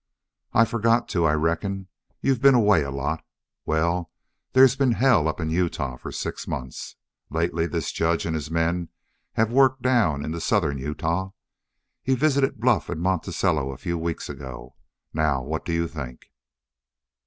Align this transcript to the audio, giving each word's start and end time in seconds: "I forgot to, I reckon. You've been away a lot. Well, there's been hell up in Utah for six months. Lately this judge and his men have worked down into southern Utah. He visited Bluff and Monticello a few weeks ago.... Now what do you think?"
"I 0.51 0.65
forgot 0.65 1.07
to, 1.09 1.25
I 1.25 1.33
reckon. 1.33 1.87
You've 2.21 2.41
been 2.41 2.55
away 2.55 2.81
a 2.81 2.89
lot. 2.89 3.23
Well, 3.67 4.09
there's 4.53 4.75
been 4.75 4.93
hell 4.93 5.27
up 5.27 5.39
in 5.39 5.51
Utah 5.51 5.95
for 5.95 6.11
six 6.11 6.47
months. 6.47 6.95
Lately 7.29 7.67
this 7.67 7.91
judge 7.91 8.25
and 8.25 8.33
his 8.33 8.49
men 8.49 8.89
have 9.33 9.51
worked 9.51 9.83
down 9.83 10.25
into 10.25 10.41
southern 10.41 10.79
Utah. 10.79 11.33
He 12.01 12.15
visited 12.15 12.59
Bluff 12.59 12.89
and 12.89 12.99
Monticello 12.99 13.69
a 13.69 13.77
few 13.77 13.95
weeks 13.99 14.27
ago.... 14.27 14.75
Now 15.13 15.43
what 15.43 15.65
do 15.65 15.71
you 15.71 15.87
think?" 15.87 16.31